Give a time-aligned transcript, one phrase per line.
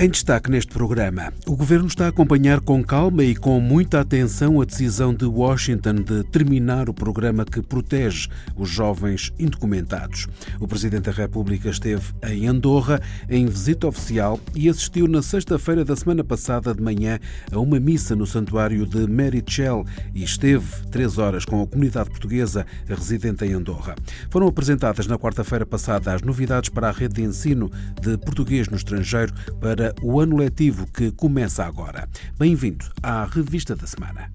[0.00, 4.60] Em destaque neste programa, o governo está a acompanhar com calma e com muita atenção
[4.60, 10.28] a decisão de Washington de terminar o programa que protege os jovens indocumentados.
[10.60, 15.96] O presidente da República esteve em Andorra em visita oficial e assistiu na sexta-feira da
[15.96, 17.18] semana passada de manhã
[17.50, 22.08] a uma missa no santuário de Mary Chell e esteve três horas com a comunidade
[22.08, 23.96] portuguesa residente em Andorra.
[24.30, 27.68] Foram apresentadas na quarta-feira passada as novidades para a rede de ensino
[28.00, 32.08] de português no estrangeiro para o ano letivo que começa agora.
[32.38, 34.30] Bem-vindo à Revista da Semana.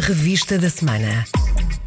[0.00, 1.24] Revista da Semana.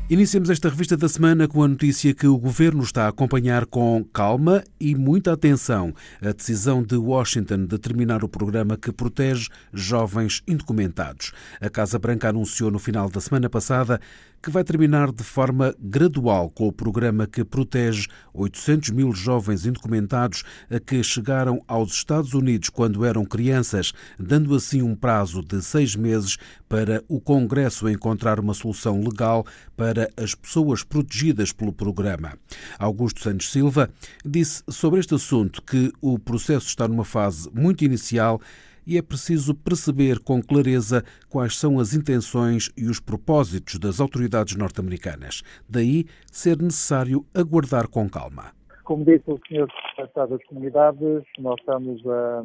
[0.09, 4.05] Iniciamos esta revista da semana com a notícia que o governo está a acompanhar com
[4.13, 10.43] calma e muita atenção a decisão de Washington de terminar o programa que protege jovens
[10.45, 11.31] indocumentados.
[11.59, 13.99] A Casa Branca anunciou no final da semana passada
[14.43, 20.43] que vai terminar de forma gradual com o programa que protege 800 mil jovens indocumentados
[20.69, 25.95] a que chegaram aos Estados Unidos quando eram crianças, dando assim um prazo de seis
[25.95, 26.35] meses
[26.67, 29.45] para o Congresso encontrar uma solução legal
[29.77, 32.37] para as pessoas protegidas pelo programa.
[32.77, 33.89] Augusto Santos Silva
[34.25, 38.41] disse sobre este assunto que o processo está numa fase muito inicial
[38.85, 44.55] e é preciso perceber com clareza quais são as intenções e os propósitos das autoridades
[44.55, 45.41] norte-americanas.
[45.67, 48.51] Daí ser necessário aguardar com calma.
[48.83, 49.67] Como disse o Sr.
[49.95, 52.43] Secretário das Comunidades, nós estamos a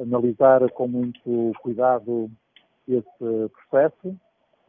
[0.00, 2.30] analisar com muito cuidado
[2.88, 4.16] esse processo,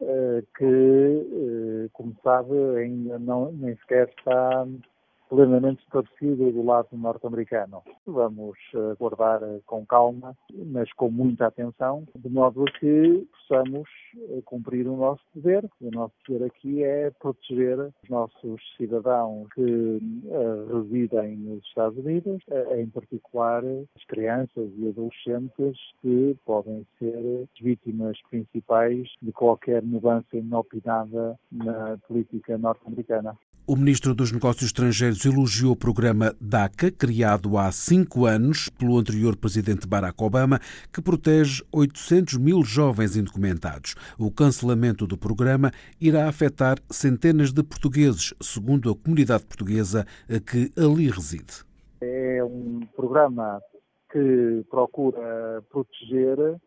[0.00, 4.66] eh, que, eh, como sabe, ainda não, nem sequer está
[5.28, 7.82] plenamente esclarecido do lado norte-americano.
[8.06, 8.58] Vamos
[8.92, 13.88] aguardar com calma, mas com muita atenção, de modo a que possamos
[14.44, 15.68] cumprir o nosso dever.
[15.80, 20.00] O nosso dever aqui é proteger os nossos cidadãos que
[20.72, 22.42] residem nos Estados Unidos,
[22.76, 31.38] em particular as crianças e adolescentes que podem ser vítimas principais de qualquer mudança inopinada
[31.50, 33.36] na política norte-americana.
[33.66, 39.36] O ministro dos Negócios Estrangeiros elogiou o programa DACA, criado há cinco anos pelo anterior
[39.36, 40.60] presidente Barack Obama,
[40.92, 43.94] que protege 800 mil jovens indocumentados.
[44.18, 45.70] O cancelamento do programa
[46.00, 50.06] irá afetar centenas de portugueses, segundo a comunidade portuguesa
[50.46, 51.64] que ali reside.
[52.00, 53.60] É um programa
[54.12, 56.58] que procura proteger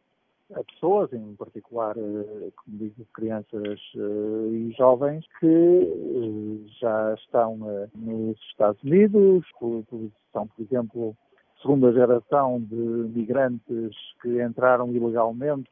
[0.56, 7.58] a pessoas, em particular, eh, como digo, crianças eh, e jovens que eh, já estão
[7.96, 9.46] nos Estados Unidos,
[10.34, 11.16] são, por exemplo,
[11.62, 15.70] segunda geração de migrantes que entraram ilegalmente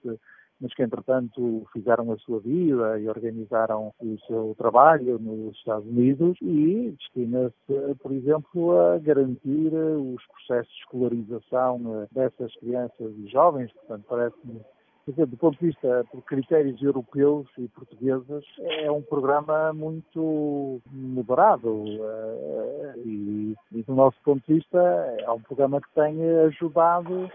[0.60, 6.38] mas que entretanto fizeram a sua vida e organizaram o seu trabalho nos Estados Unidos
[6.42, 13.72] e destina-se, por exemplo, a garantir os processos de escolarização dessas crianças e jovens.
[13.74, 14.62] Portanto, parece-me
[15.08, 22.94] do ponto de vista por critérios europeus e portugueses, é um programa muito moderado eh,
[23.06, 27.30] e, e, do nosso ponto de vista, é um programa que tem ajudado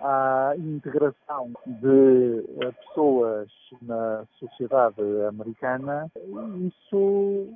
[0.00, 3.48] à integração de eh, pessoas
[3.82, 6.10] na sociedade americana,
[6.60, 7.46] isso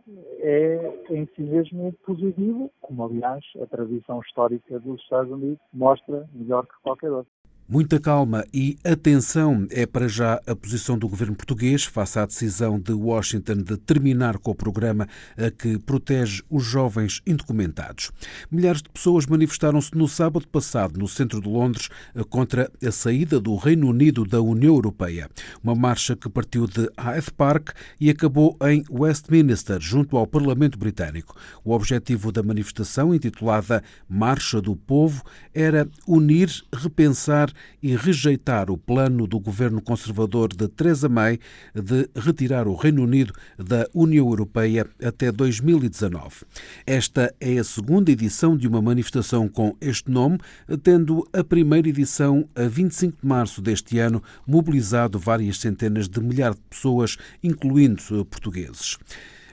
[0.40, 6.66] é em si mesmo positivo, como aliás a tradição histórica dos Estados Unidos mostra melhor
[6.66, 7.39] que qualquer outro.
[7.72, 12.80] Muita calma e atenção é para já a posição do governo português face à decisão
[12.80, 15.06] de Washington de terminar com o programa
[15.38, 18.10] a que protege os jovens indocumentados.
[18.50, 21.88] Milhares de pessoas manifestaram-se no sábado passado no centro de Londres
[22.28, 25.30] contra a saída do Reino Unido da União Europeia.
[25.62, 27.68] Uma marcha que partiu de Hyde Park
[28.00, 31.36] e acabou em Westminster, junto ao Parlamento Britânico.
[31.64, 35.22] O objetivo da manifestação, intitulada Marcha do Povo,
[35.54, 37.48] era unir, repensar
[37.82, 41.38] e rejeitar o plano do governo conservador de Theresa May
[41.74, 46.44] de retirar o Reino Unido da União Europeia até 2019.
[46.86, 50.38] Esta é a segunda edição de uma manifestação com este nome,
[50.82, 56.56] tendo a primeira edição a 25 de março deste ano mobilizado várias centenas de milhares
[56.56, 58.98] de pessoas, incluindo portugueses.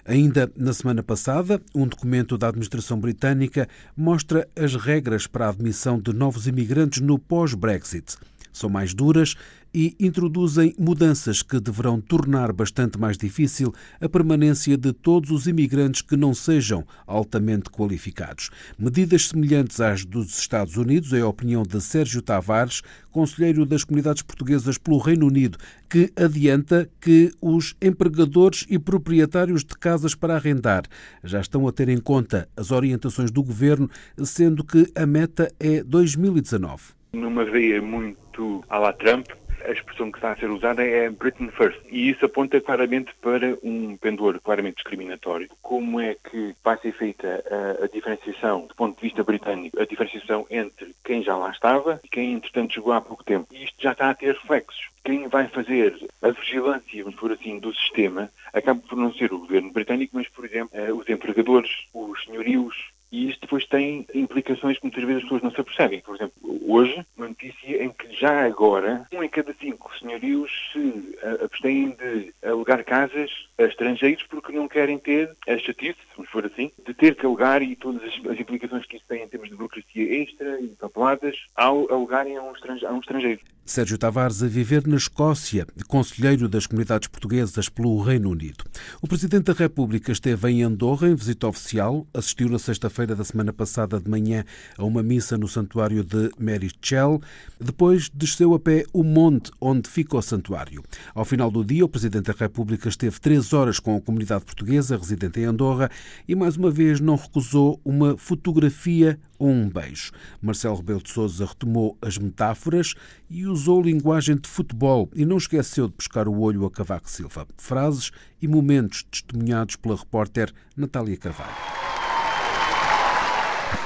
[0.07, 6.00] Ainda na semana passada, um documento da administração britânica mostra as regras para a admissão
[6.00, 8.15] de novos imigrantes no pós-Brexit.
[8.54, 9.36] são mais duras
[9.79, 13.71] e introduzem mudanças que deverão tornar bastante mais difícil
[14.01, 18.50] a permanência de todos os imigrantes que não sejam altamente qualificados.
[18.75, 22.81] Medidas semelhantes às dos Estados Unidos, é a opinião de Sérgio Tavares,
[23.12, 29.77] conselheiro das comunidades portuguesas pelo Reino Unido, que adianta que os empregadores e proprietários de
[29.77, 30.85] casas para arrendar
[31.24, 33.88] já estão a ter em conta as orientações do governo,
[34.24, 36.97] sendo que a meta é 2019.
[37.13, 39.27] Numa veia muito à la Trump,
[39.65, 41.80] a expressão que está a ser usada é Britain First.
[41.89, 45.50] E isso aponta claramente para um pendor claramente discriminatório.
[45.62, 49.86] Como é que vai ser feita a, a, diferenciação, do ponto de vista britânico, a
[49.86, 53.48] diferenciação entre quem já lá estava e quem, entretanto, chegou há pouco tempo?
[53.51, 54.89] E isto já está a ter reflexos.
[55.04, 59.39] Quem vai fazer a vigilância, vamos por assim, do sistema, acaba por não ser o
[59.39, 62.75] governo britânico, mas, por exemplo, eh, os empregadores, os senhorios,
[63.12, 66.01] e isto depois tem implicações que muitas vezes as pessoas não se apercebem.
[66.01, 66.33] Por exemplo,
[66.68, 72.33] hoje, uma notícia em que já agora, um em cada cinco senhorios se abstêm de
[72.44, 77.15] alugar casas a estrangeiros porque não querem ter a chatice, vamos for assim, de ter
[77.15, 80.68] que alugar e todas as, implicações que isso tem em termos de burocracia extra e
[80.69, 82.48] papeladas ao alugarem a um.
[82.48, 83.39] A um estrangeiro.
[83.65, 88.63] Sérgio Tavares a viver na Escócia, conselheiro das comunidades portuguesas pelo Reino Unido.
[89.01, 93.54] O Presidente da República esteve em Andorra em visita oficial, assistiu na sexta-feira da semana
[93.54, 94.44] passada de manhã
[94.78, 97.22] a uma missa no santuário de Mary Chell,
[97.60, 100.84] depois desceu a pé o monte onde fica o santuário.
[101.14, 104.98] Ao final do dia, o Presidente da República esteve três horas com a comunidade portuguesa
[104.98, 105.92] residente em Andorra
[106.28, 110.12] e mais uma vez não recusou uma fotografia ou um beijo.
[110.42, 112.96] Marcelo Rebelo de Sousa retomou as metáforas
[113.30, 117.48] e usou linguagem de futebol e não esqueceu de pescar o olho a Cavaco Silva.
[117.58, 118.12] Frases
[118.42, 121.97] e momentos testemunhados pela repórter Natália Carvalho.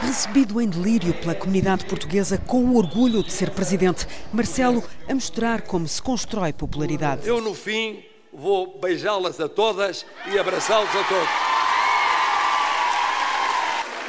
[0.02, 5.62] Recebido em delírio pela comunidade portuguesa com o orgulho de ser presidente, Marcelo a mostrar
[5.62, 7.28] como se constrói popularidade.
[7.28, 11.30] Eu, no fim, vou beijá-las a todas e abraçá-los a todos.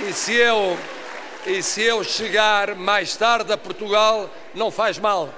[0.09, 0.77] E se eu
[1.47, 5.29] e se eu chegar mais tarde a Portugal, não faz mal,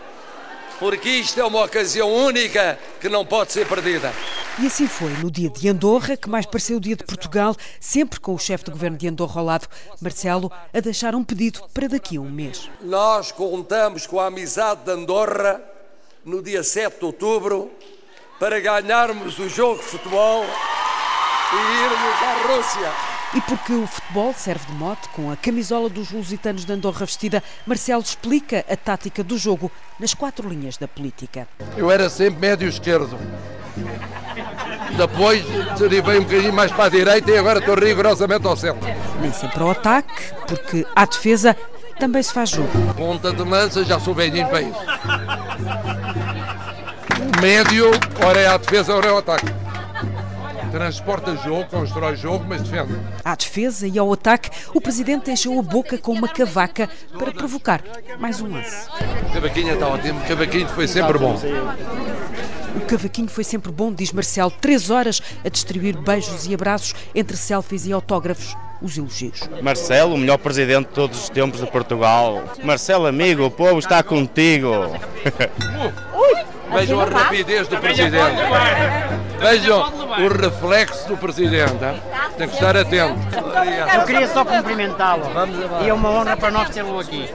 [0.79, 4.13] porque isto é uma ocasião única que não pode ser perdida.
[4.59, 8.21] E assim foi no dia de Andorra, que mais pareceu o dia de Portugal, sempre
[8.21, 9.69] com o chefe de governo de Andorra ao lado,
[10.01, 12.71] Marcelo, a deixar um pedido para daqui a um mês.
[12.81, 15.61] Nós contamos com a amizade de Andorra
[16.25, 17.71] no dia 7 de outubro
[18.39, 20.45] para ganharmos o jogo de futebol
[21.53, 23.14] e irmos à Rússia.
[23.35, 27.43] E porque o futebol serve de mote, com a camisola dos lusitanos de Andorra vestida,
[27.67, 31.49] Marcelo explica a tática do jogo nas quatro linhas da política.
[31.77, 33.19] Eu era sempre médio esquerdo.
[34.97, 35.45] Depois
[35.77, 38.89] derivei um bocadinho mais para a direita e agora estou rigorosamente ao centro.
[39.21, 41.57] Nem sempre ao ataque, porque à defesa
[41.99, 42.71] também se faz jogo.
[42.97, 44.79] Ponta de lança, já sou velhinho para isso.
[47.37, 47.91] O médio,
[48.25, 49.64] ora é a defesa, ora é o ataque
[50.75, 52.99] transporta jogo, constrói jogo, mas defende.
[53.25, 57.81] À defesa e ao ataque, o presidente encheu a boca com uma cavaca para provocar
[58.19, 58.89] mais um lance.
[59.33, 61.41] Cavaquinho está ótimo, cavaquinho foi sempre bom.
[62.75, 64.51] O cavaquinho foi sempre bom, diz Marcelo.
[64.51, 68.57] Três horas a distribuir beijos e abraços entre selfies e autógrafos.
[68.83, 69.49] Os elogios.
[69.63, 72.43] Marcelo, o melhor presidente de todos os tempos de Portugal.
[72.65, 74.71] Marcelo, amigo, o povo está contigo.
[76.75, 78.37] Vejam a rapidez do presidente.
[79.45, 79.93] Vejam
[80.25, 81.75] o reflexo do presidente.
[82.39, 83.21] Tem que estar atento.
[83.95, 85.25] Eu queria só cumprimentá-lo.
[85.85, 87.29] E é uma honra para nós tê-lo aqui.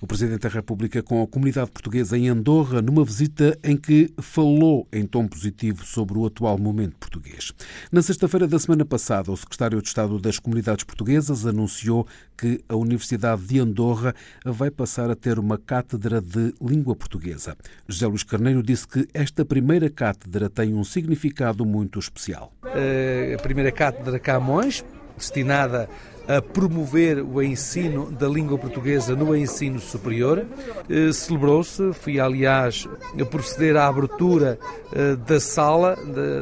[0.00, 4.88] O Presidente da República com a comunidade portuguesa em Andorra, numa visita em que falou
[4.90, 7.52] em tom positivo sobre o atual momento português.
[7.92, 12.06] Na sexta-feira da semana passada, o Secretário de Estado das Comunidades Portuguesas anunciou
[12.38, 17.54] que a Universidade de Andorra vai passar a ter uma cátedra de língua portuguesa.
[17.86, 22.52] José Luís Carneiro disse que esta primeira cátedra tem um significado muito especial.
[22.64, 24.84] A primeira cátedra Camões,
[25.16, 25.88] destinada
[26.30, 30.46] a promover o ensino da língua portuguesa no ensino superior.
[30.88, 32.88] Eh, celebrou-se, fui aliás
[33.20, 34.56] a proceder à abertura
[34.92, 35.96] eh, da sala,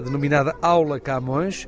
[0.04, 1.66] denominada Aula Camões,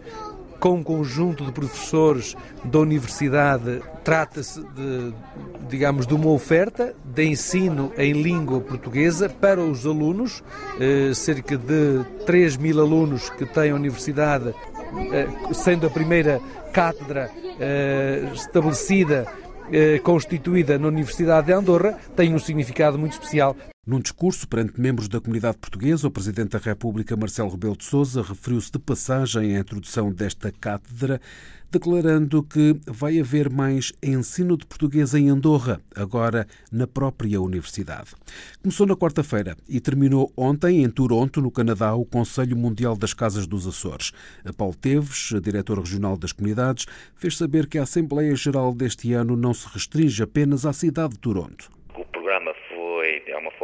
[0.60, 3.82] com um conjunto de professores da universidade.
[4.04, 5.12] Trata-se de,
[5.68, 10.44] digamos, de uma oferta de ensino em língua portuguesa para os alunos,
[10.78, 14.54] eh, cerca de 3 mil alunos que tem a universidade,
[15.52, 16.40] sendo a primeira
[16.72, 19.26] cátedra uh, estabelecida,
[20.02, 23.56] constituída na Universidade de Andorra, tem um significado muito especial.
[23.86, 28.20] Num discurso perante membros da comunidade portuguesa, o Presidente da República, Marcelo Rebelo de Sousa,
[28.20, 31.18] referiu-se de passagem à introdução desta cátedra,
[31.70, 38.10] declarando que vai haver mais ensino de português em Andorra, agora na própria universidade.
[38.62, 43.46] Começou na quarta-feira e terminou ontem em Toronto, no Canadá, o Conselho Mundial das Casas
[43.46, 44.12] dos Açores.
[44.58, 46.84] Paulo Teves, diretor regional das comunidades,
[47.16, 51.18] fez saber que a Assembleia Geral deste ano não se restringe apenas à cidade de
[51.18, 51.79] Toronto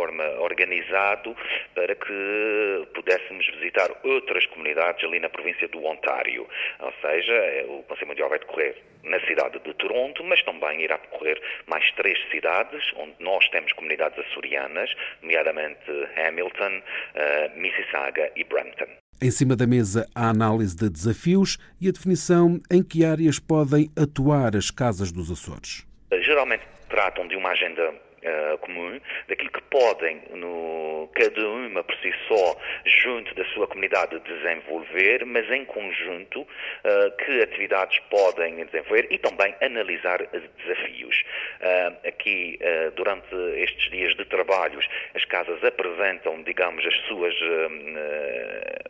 [0.06, 1.36] forma organizado
[1.74, 6.46] para que pudéssemos visitar outras comunidades ali na província do Ontário.
[6.80, 10.96] Ou seja, é, o Conselho Mundial vai decorrer na cidade de Toronto, mas também irá
[10.96, 14.90] decorrer mais três cidades onde nós temos comunidades açorianas,
[15.22, 18.88] nomeadamente Hamilton, uh, Mississauga e Brampton.
[19.22, 23.88] Em cima da mesa, a análise de desafios e a definição em que áreas podem
[23.96, 25.86] atuar as casas dos Açores.
[26.20, 27.94] Geralmente tratam de uma agenda
[28.26, 34.18] uh, comum, daquilo que podem, no, cada uma por si só, junto da sua comunidade,
[34.20, 40.18] desenvolver, mas em conjunto, uh, que atividades podem desenvolver e também analisar
[40.58, 41.22] desafios.
[41.60, 42.58] Uh, aqui,
[42.94, 47.34] durante estes dias de trabalhos, as casas apresentam, digamos, as suas,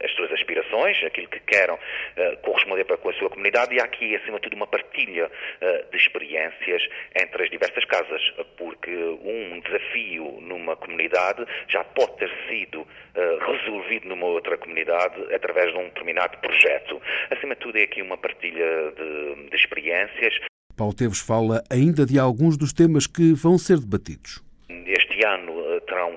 [0.02, 1.76] as suas aspirações, aquilo que querem
[2.42, 5.30] corresponder para com a sua comunidade e há aqui, acima de tudo, uma partilha
[5.90, 8.22] de experiências entre as diversas casas,
[8.56, 8.90] porque
[9.26, 15.78] um desafio numa comunidade já pode ter sido uh, resolvido numa outra comunidade através de
[15.78, 17.00] um determinado projeto.
[17.30, 20.34] Acima de tudo, é aqui uma partilha de, de experiências.
[20.76, 24.44] Paulo Teves fala ainda de alguns dos temas que vão ser debatidos.
[24.68, 25.65] Este ano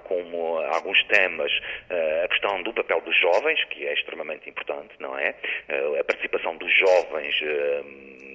[0.01, 1.51] como alguns temas
[1.89, 5.36] uh, a questão do papel dos jovens, que é extremamente importante, não é?
[6.00, 7.36] a participação dos jovens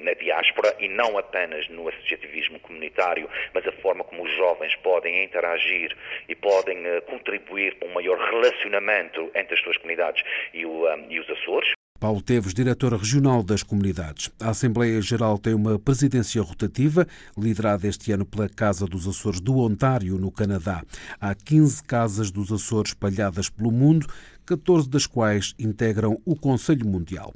[0.02, 5.24] na diáspora e não apenas no associativismo comunitário, mas a forma como os jovens podem
[5.24, 5.96] interagir
[6.28, 10.22] e podem contribuir para um maior relacionamento entre as suas comunidades
[10.52, 11.72] e, e os Açores.
[12.00, 14.30] Paulo Teves, diretor regional das comunidades.
[14.40, 17.06] A Assembleia Geral tem uma presidência rotativa,
[17.38, 20.82] liderada este ano pela Casa dos Açores do Ontário, no Canadá.
[21.20, 24.06] Há 15 casas dos Açores espalhadas pelo mundo
[24.46, 27.32] 14 das quais integram o Conselho Mundial.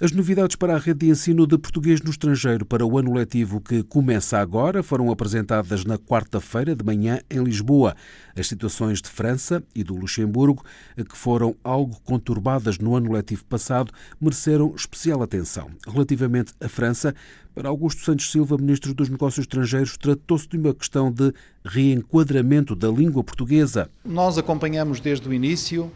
[0.00, 3.60] As novidades para a rede de ensino de português no estrangeiro para o ano letivo
[3.60, 7.94] que começa agora foram apresentadas na quarta-feira de manhã em Lisboa.
[8.36, 10.64] As situações de França e do Luxemburgo,
[10.96, 15.70] que foram algo conturbadas no ano letivo passado, mereceram especial atenção.
[15.86, 17.14] Relativamente à França,
[17.58, 21.34] para Augusto Santos Silva, ministro dos Negócios Estrangeiros, tratou-se de uma questão de
[21.64, 23.90] reenquadramento da língua portuguesa.
[24.04, 25.90] Nós acompanhamos desde o início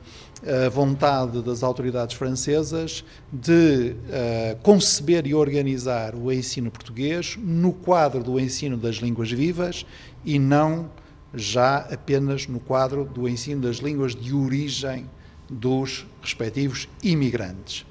[0.45, 8.25] a vontade das autoridades francesas de uh, conceber e organizar o ensino português no quadro
[8.25, 9.87] do ensino das línguas vivas
[10.25, 10.91] e não
[11.33, 15.09] já apenas no quadro do ensino das línguas de origem
[15.49, 17.87] dos respectivos imigrantes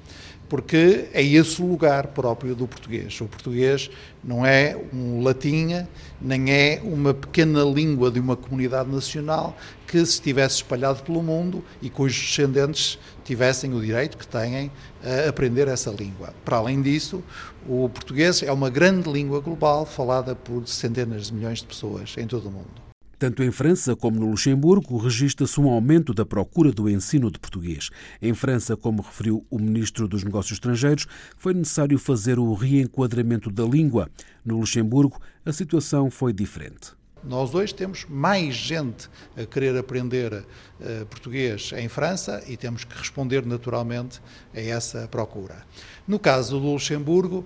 [0.52, 3.18] porque é esse o lugar próprio do português.
[3.22, 3.90] O português
[4.22, 5.86] não é um latim,
[6.20, 9.56] nem é uma pequena língua de uma comunidade nacional
[9.86, 14.70] que se estivesse espalhado pelo mundo e cujos descendentes tivessem o direito que têm
[15.02, 16.34] a aprender essa língua.
[16.44, 17.24] Para além disso,
[17.66, 22.26] o português é uma grande língua global falada por centenas de milhões de pessoas em
[22.26, 22.81] todo o mundo.
[23.22, 27.88] Tanto em França como no Luxemburgo, registra-se um aumento da procura do ensino de português.
[28.20, 31.06] Em França, como referiu o ministro dos Negócios Estrangeiros,
[31.38, 34.10] foi necessário fazer o reenquadramento da língua.
[34.44, 37.00] No Luxemburgo, a situação foi diferente.
[37.24, 42.98] Nós hoje temos mais gente a querer aprender uh, português em França e temos que
[42.98, 44.20] responder naturalmente
[44.52, 45.64] a essa procura.
[46.06, 47.44] No caso do Luxemburgo,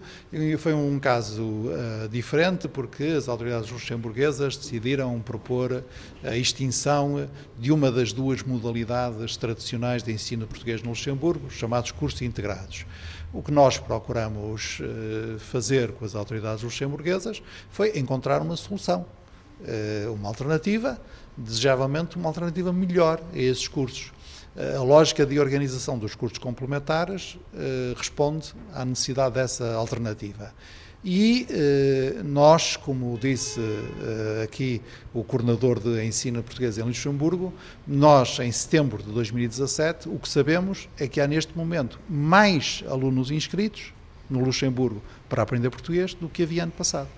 [0.58, 5.84] foi um caso uh, diferente porque as autoridades luxemburguesas decidiram propor
[6.24, 7.28] a extinção
[7.58, 12.86] de uma das duas modalidades tradicionais de ensino português no Luxemburgo, chamados cursos integrados.
[13.30, 19.25] O que nós procuramos uh, fazer com as autoridades luxemburguesas foi encontrar uma solução eh,
[20.12, 21.00] uma alternativa,
[21.36, 24.12] desejavelmente uma alternativa melhor a esses cursos.
[24.56, 30.52] Eh, a lógica de organização dos cursos complementares eh, responde à necessidade dessa alternativa.
[31.04, 31.46] E
[32.24, 33.60] nós, como disse
[34.42, 34.82] aqui
[35.14, 37.54] o coordenador de ensino português em Luxemburgo,
[37.86, 43.30] nós, em setembro de 2017, o que sabemos é que há neste momento mais alunos
[43.30, 43.92] inscritos
[44.28, 47.08] no Luxemburgo para aprender português do que havia ano passado.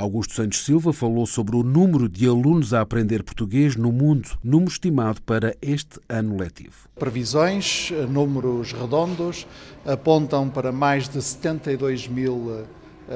[0.00, 4.70] Augusto Santos Silva falou sobre o número de alunos a aprender português no mundo, número
[4.70, 6.88] estimado para este ano letivo.
[6.98, 9.46] Previsões, números redondos,
[9.84, 12.64] apontam para mais de 72 mil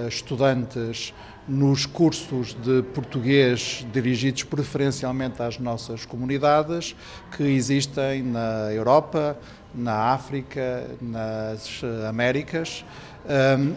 [0.08, 1.14] estudantes
[1.46, 6.96] nos cursos de português dirigidos preferencialmente às nossas comunidades
[7.36, 9.36] que existem na Europa,
[9.74, 12.84] na África, nas Américas.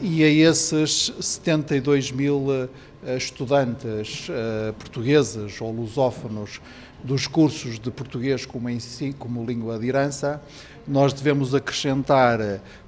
[0.01, 6.59] e a esses 72 mil eh, estudantes eh, portugueses ou lusófonos
[7.03, 10.41] dos cursos de português como, si, como língua de herança,
[10.87, 12.39] nós devemos acrescentar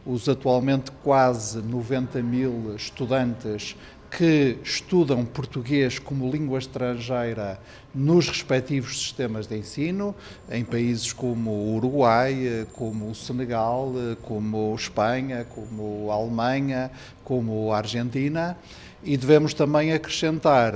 [0.05, 3.75] os atualmente quase 90 mil estudantes
[4.09, 7.59] que estudam português como língua estrangeira
[7.93, 10.15] nos respectivos sistemas de ensino,
[10.49, 16.91] em países como o Uruguai, como o Senegal, como Espanha, como a Alemanha,
[17.23, 18.57] como a Argentina,
[19.03, 20.73] e devemos também acrescentar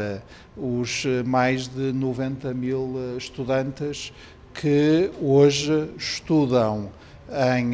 [0.55, 4.13] os mais de 90 mil estudantes
[4.53, 6.91] que hoje estudam
[7.33, 7.73] em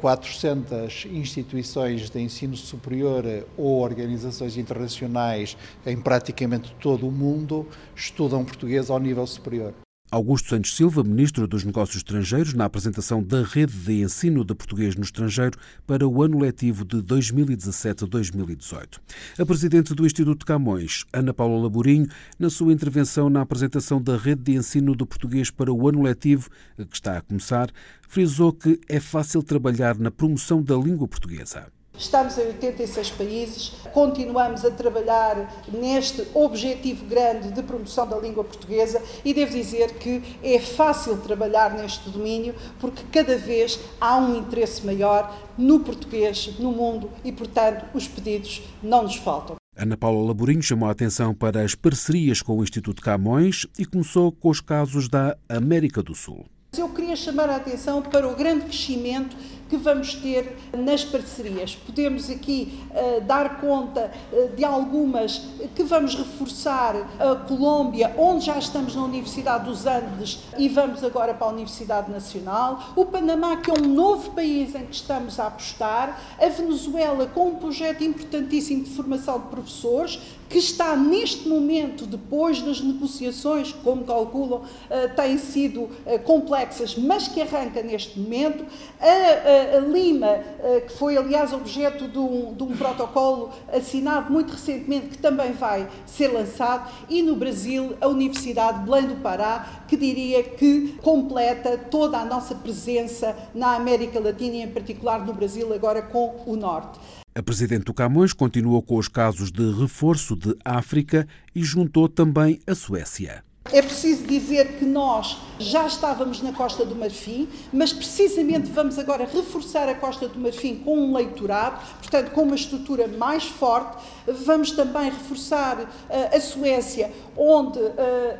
[0.00, 0.72] 400
[1.04, 3.24] eh, instituições de ensino superior
[3.56, 9.74] ou organizações internacionais em praticamente todo o mundo estudam português ao nível superior.
[10.10, 14.96] Augusto Santos Silva, Ministro dos Negócios Estrangeiros, na apresentação da Rede de Ensino de Português
[14.96, 19.00] no Estrangeiro para o ano letivo de 2017-2018.
[19.38, 22.06] A Presidente do Instituto Camões, Ana Paula Laborinho,
[22.38, 26.48] na sua intervenção na apresentação da Rede de Ensino de Português para o ano letivo,
[26.76, 27.70] que está a começar,
[28.08, 31.66] frisou que é fácil trabalhar na promoção da língua portuguesa.
[31.98, 39.02] Estamos em 86 países, continuamos a trabalhar neste objetivo grande de promoção da língua portuguesa
[39.24, 44.86] e devo dizer que é fácil trabalhar neste domínio porque cada vez há um interesse
[44.86, 49.56] maior no português no mundo e, portanto, os pedidos não nos faltam.
[49.76, 54.30] Ana Paula Laborinho chamou a atenção para as parcerias com o Instituto Camões e começou
[54.30, 56.46] com os casos da América do Sul.
[56.76, 59.36] Eu queria chamar a atenção para o grande crescimento
[59.68, 61.74] que vamos ter nas parcerias.
[61.74, 65.38] Podemos aqui uh, dar conta uh, de algumas
[65.74, 71.34] que vamos reforçar a Colômbia, onde já estamos na Universidade dos Andes e vamos agora
[71.34, 72.92] para a Universidade Nacional.
[72.96, 76.20] O Panamá, que é um novo país em que estamos a apostar.
[76.40, 82.62] A Venezuela, com um projeto importantíssimo de formação de professores, que está neste momento, depois
[82.62, 88.64] das negociações, como calculam, uh, têm sido uh, complexas, mas que arranca neste momento.
[89.00, 95.08] A, Lima, eh, que foi aliás objeto de um, de um protocolo assinado muito recentemente,
[95.10, 99.96] que também vai ser lançado, e no Brasil, a Universidade de Belém do Pará, que
[99.96, 105.72] diria que completa toda a nossa presença na América Latina e, em particular, no Brasil,
[105.72, 106.98] agora com o Norte.
[107.38, 111.24] A Presidente do Camões continuou com os casos de reforço de África
[111.54, 113.44] e juntou também a Suécia.
[113.70, 119.28] É preciso dizer que nós já estávamos na Costa do Marfim, mas precisamente vamos agora
[119.30, 123.98] reforçar a Costa do Marfim com um leitorado, portanto, com uma estrutura mais forte.
[124.26, 127.92] Vamos também reforçar uh, a Suécia, onde uh,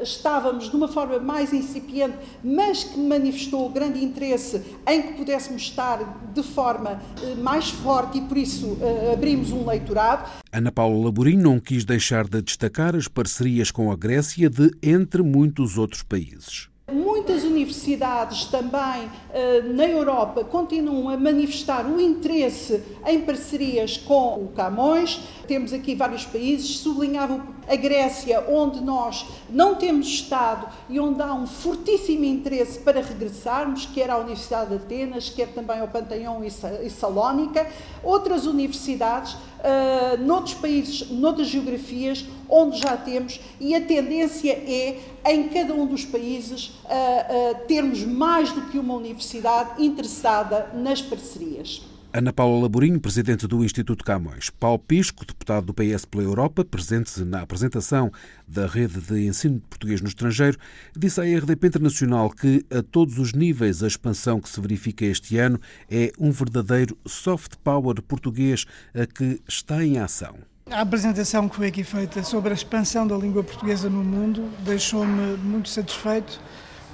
[0.03, 6.31] estávamos de uma forma mais incipiente, mas que manifestou grande interesse em que pudéssemos estar
[6.33, 8.79] de forma uh, mais forte e por isso
[9.13, 10.31] abrimos um leitorado.
[10.51, 15.23] Ana Paula Laborim não quis deixar de destacar as parcerias com a Grécia de entre
[15.23, 16.71] muitos outros países.
[16.91, 24.49] Muitas universidades também eh, na Europa continuam a manifestar o interesse em parcerias com o
[24.57, 25.21] Camões.
[25.47, 31.35] Temos aqui vários países, sublinhava a Grécia, onde nós não temos Estado e onde há
[31.35, 36.89] um fortíssimo interesse para regressarmos, quer à Universidade de Atenas, quer também ao Panteão e
[36.89, 37.67] Salónica.
[38.03, 45.49] Outras universidades, uh, noutros países, noutras geografias, onde já temos, e a tendência é, em
[45.49, 51.83] cada um dos países, uh, uh, termos mais do que uma universidade interessada nas parcerias.
[52.11, 54.49] Ana Paula Laborinho, presidente do Instituto Camões.
[54.49, 58.11] Paulo Pisco, deputado do PS pela Europa, presente na apresentação
[58.47, 60.57] da rede de ensino de português no estrangeiro,
[60.97, 65.37] disse à RDP Internacional que, a todos os níveis, a expansão que se verifica este
[65.37, 70.37] ano é um verdadeiro soft power português a que está em ação.
[70.71, 75.37] A apresentação que foi aqui feita sobre a expansão da língua portuguesa no mundo deixou-me
[75.37, 76.41] muito satisfeito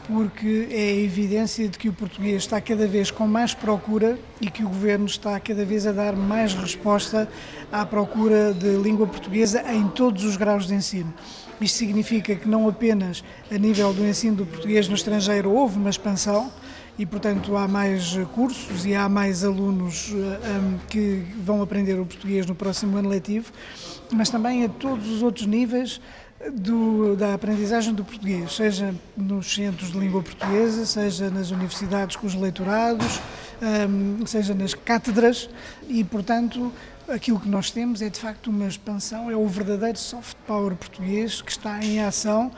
[0.06, 4.50] porque é a evidência de que o português está cada vez com mais procura e
[4.50, 7.28] que o governo está cada vez a dar mais resposta
[7.72, 11.12] à procura de língua portuguesa em todos os graus de ensino.
[11.60, 15.90] Isto significa que não apenas a nível do ensino do português no estrangeiro houve uma
[15.90, 16.52] expansão
[16.98, 22.06] e, portanto, há mais cursos e há mais alunos um, eh, que vão aprender o
[22.06, 23.52] português no próximo ano letivo,
[24.12, 26.00] mas também a todos os outros níveis
[26.52, 32.26] do, da aprendizagem do português, seja nos centros de língua portuguesa, seja nas universidades com
[32.26, 33.20] os leitorados,
[33.88, 35.48] um, seja nas cátedras
[35.88, 36.72] e, portanto,
[37.08, 41.40] aquilo que nós temos é de facto uma expansão, é o verdadeiro soft power português
[41.40, 42.50] que está em ação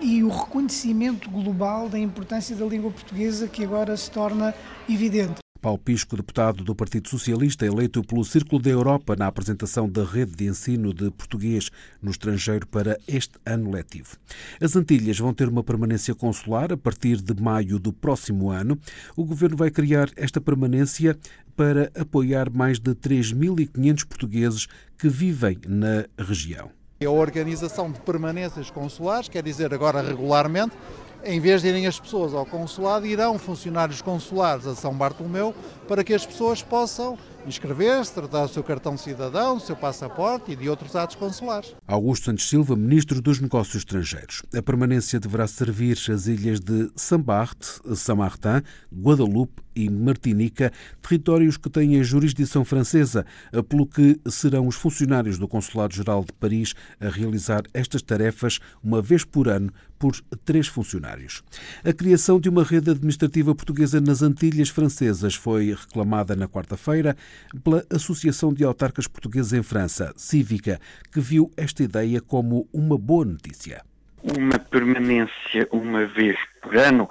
[0.00, 4.54] e o reconhecimento global da importância da língua portuguesa que agora se torna
[4.88, 5.43] evidente.
[5.64, 10.32] Paulo Pisco, deputado do Partido Socialista, eleito pelo Círculo da Europa na apresentação da rede
[10.32, 11.70] de ensino de português
[12.02, 14.18] no estrangeiro para este ano letivo.
[14.60, 18.78] As Antilhas vão ter uma permanência consular a partir de maio do próximo ano.
[19.16, 21.16] O governo vai criar esta permanência
[21.56, 24.66] para apoiar mais de 3.500 portugueses
[24.98, 26.70] que vivem na região.
[27.02, 30.76] A organização de permanências consulares, quer dizer, agora regularmente,
[31.24, 35.54] em vez de irem as pessoas ao consulado, irão funcionários consulares a São Bartolomeu
[35.88, 40.56] para que as pessoas possam inscrever-se, tratar o seu cartão cidadão, o seu passaporte e
[40.56, 41.74] de outros atos consulares.
[41.86, 44.42] Augusto Santos Silva, Ministro dos Negócios Estrangeiros.
[44.54, 51.98] A permanência deverá servir as ilhas de Saint-Barth, Saint-Martin, Guadalupe e Martinica, territórios que têm
[51.98, 53.26] a jurisdição francesa,
[53.68, 59.24] pelo que serão os funcionários do Consulado-Geral de Paris a realizar estas tarefas uma vez
[59.24, 61.42] por ano por três funcionários.
[61.82, 67.16] A criação de uma rede administrativa portuguesa nas Antilhas Francesas foi reclamada na quarta-feira
[67.62, 70.80] pela Associação de Autarcas Portugueses em França, Cívica,
[71.12, 73.82] que viu esta ideia como uma boa notícia.
[74.22, 77.08] Uma permanência uma vez por ano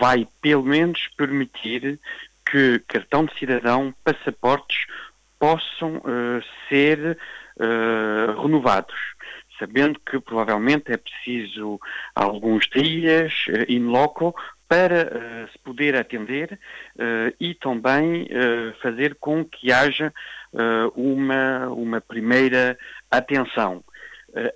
[0.00, 1.98] vai pelo menos permitir
[2.50, 4.86] que cartão de cidadão, passaportes
[5.38, 7.18] possam uh, ser
[7.56, 8.94] uh, renovados,
[9.58, 11.80] sabendo que provavelmente é preciso
[12.14, 14.34] alguns dias uh, in loco
[14.68, 16.58] para se poder atender
[17.40, 18.28] e também
[18.82, 20.12] fazer com que haja
[20.94, 22.78] uma, uma primeira
[23.10, 23.84] atenção.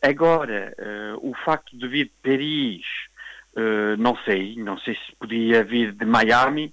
[0.03, 0.75] agora,
[1.21, 2.85] o facto de vir de Paris
[3.99, 6.73] não sei, não sei se podia vir de Miami,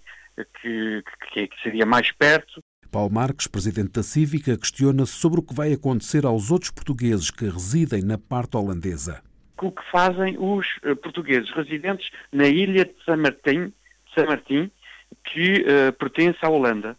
[0.61, 2.61] que, que, que seria mais perto.
[2.91, 7.45] Paulo Marques, presidente da Cívica, questiona-se sobre o que vai acontecer aos outros portugueses que
[7.45, 9.21] residem na parte holandesa.
[9.61, 13.73] O que fazem os uh, portugueses residentes na ilha de San Martin,
[14.13, 14.71] San Martin
[15.23, 16.95] que uh, pertence à Holanda?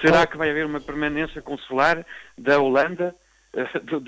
[0.00, 2.04] Será que vai haver uma permanência consular
[2.36, 3.14] da Holanda,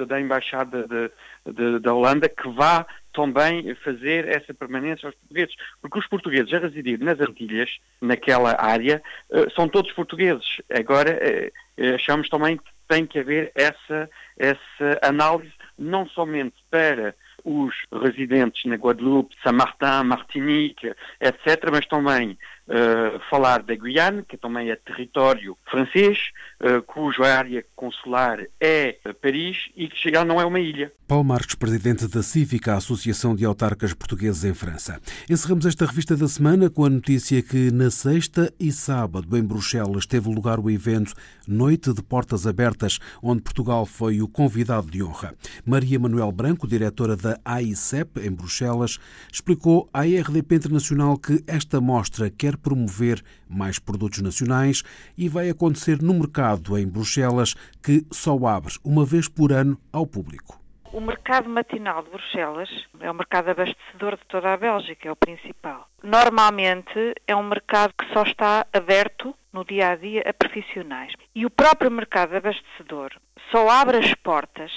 [0.06, 1.10] da Embaixada de,
[1.52, 5.54] de, da Holanda, que vá também fazer essa permanência aos portugueses.
[5.80, 10.60] Porque os portugueses a residir nas Antilhas, naquela área, eh, são todos portugueses.
[10.70, 17.14] Agora, eh, eh, achamos também que tem que haver essa, essa análise, não somente para
[17.44, 24.70] os residentes na Guadeloupe, Saint-Martin, Martinique, etc., mas também uh, falar da Guiana, que também
[24.70, 30.60] é território francês, uh, cuja área consular é Paris e que já não é uma
[30.60, 30.92] ilha.
[31.06, 35.00] Paulo Marques, presidente da Cívica, a Associação de Autarcas Portugueses em França.
[35.28, 40.04] Encerramos esta revista da semana com a notícia que na sexta e sábado em Bruxelas
[40.04, 41.14] teve lugar o evento
[41.46, 45.34] Noite de Portas Abertas, onde Portugal foi o convidado de honra.
[45.64, 48.98] Maria Manuel Branco, diretora da AICEP em Bruxelas,
[49.32, 54.82] explicou à RDP Internacional que esta mostra quer promover mais produtos nacionais
[55.16, 60.06] e vai acontecer no mercado em Bruxelas, que só abre uma vez por ano ao
[60.06, 60.58] público.
[60.92, 65.16] O mercado matinal de Bruxelas é o mercado abastecedor de toda a Bélgica, é o
[65.16, 65.86] principal.
[66.02, 71.12] Normalmente é um mercado que só está aberto no dia a dia a profissionais.
[71.34, 73.12] E o próprio mercado abastecedor
[73.50, 74.72] só abre as portas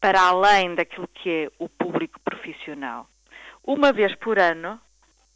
[0.00, 3.08] para além daquilo que é o público profissional,
[3.64, 4.80] uma vez por ano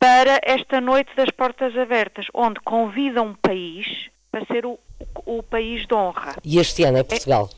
[0.02, 3.86] para esta noite das portas abertas, onde convida um país
[4.32, 4.76] para ser o,
[5.24, 6.34] o país de honra.
[6.44, 7.48] E este ano é Portugal?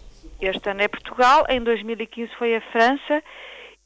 [0.43, 3.23] Este ano é Portugal, em 2015 foi a França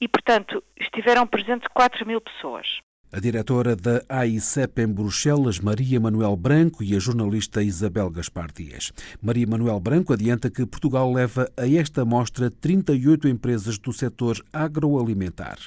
[0.00, 2.66] e, portanto, estiveram presentes 4 mil pessoas.
[3.12, 8.92] A diretora da AICEP em Bruxelas, Maria Manuel Branco, e a jornalista Isabel Gaspar Dias.
[9.22, 15.58] Maria Manuel Branco adianta que Portugal leva a esta mostra 38 empresas do setor agroalimentar.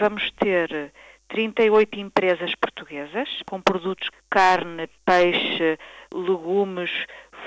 [0.00, 0.90] Vamos ter
[1.30, 5.78] 38 empresas portuguesas com produtos carne, peixe,
[6.12, 6.90] legumes,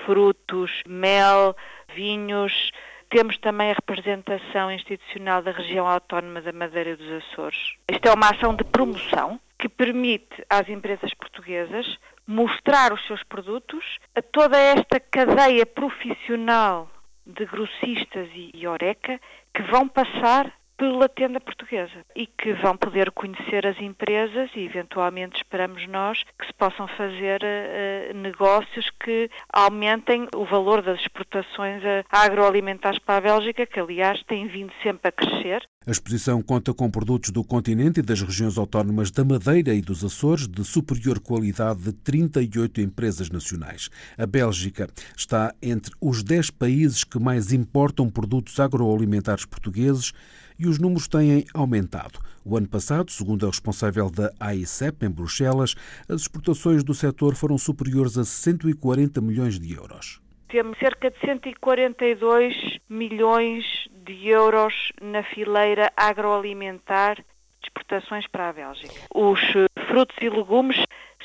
[0.05, 1.55] frutos, mel,
[1.93, 2.71] vinhos.
[3.09, 7.75] Temos também a representação institucional da região autónoma da Madeira e dos Açores.
[7.91, 11.85] Isto é uma ação de promoção que permite às empresas portuguesas
[12.25, 16.89] mostrar os seus produtos a toda esta cadeia profissional
[17.25, 19.19] de grossistas e oreca
[19.53, 20.51] que vão passar
[20.83, 26.45] pela tenda portuguesa e que vão poder conhecer as empresas e eventualmente esperamos nós que
[26.45, 33.65] se possam fazer uh, negócios que aumentem o valor das exportações agroalimentares para a Bélgica,
[33.65, 35.63] que aliás tem vindo sempre a crescer.
[35.87, 40.03] A exposição conta com produtos do continente e das regiões autónomas da Madeira e dos
[40.03, 43.89] Açores de superior qualidade de 38 empresas nacionais.
[44.17, 50.13] A Bélgica está entre os 10 países que mais importam produtos agroalimentares portugueses
[50.57, 52.19] e os números têm aumentado.
[52.45, 55.75] O ano passado, segundo a responsável da AICEP em Bruxelas,
[56.09, 60.21] as exportações do setor foram superiores a 140 milhões de euros.
[60.49, 63.65] Temos cerca de 142 milhões
[64.05, 67.23] de euros na fileira agroalimentar de
[67.63, 68.93] exportações para a Bélgica.
[69.15, 69.39] Os
[69.87, 70.77] frutos e legumes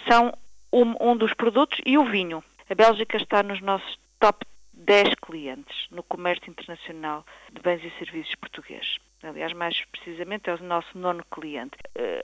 [0.08, 0.32] são
[0.72, 2.42] um, um dos produtos e o vinho.
[2.70, 8.34] A Bélgica está nos nossos top 10 clientes no comércio internacional de bens e serviços
[8.36, 8.98] portugueses.
[9.22, 11.76] Aliás, mais precisamente, é o nosso nono cliente.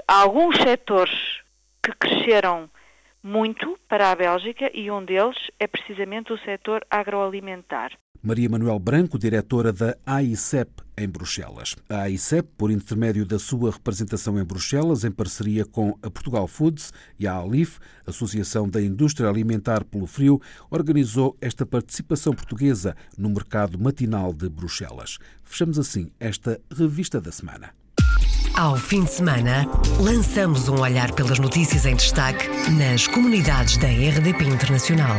[0.07, 1.42] Há alguns setores
[1.83, 2.70] que cresceram
[3.22, 7.92] muito para a Bélgica e um deles é precisamente o setor agroalimentar.
[8.25, 11.77] Maria Manuel Branco, diretora da AICEP em Bruxelas.
[11.91, 16.91] A AICEP, por intermédio da sua representação em Bruxelas, em parceria com a Portugal Foods
[17.19, 23.79] e a ALIF, Associação da Indústria Alimentar pelo Frio, organizou esta participação portuguesa no mercado
[23.79, 25.19] matinal de Bruxelas.
[25.43, 27.75] Fechamos assim esta revista da semana.
[28.55, 29.67] Ao fim de semana,
[30.01, 35.19] lançamos um olhar pelas notícias em destaque nas comunidades da RDP Internacional.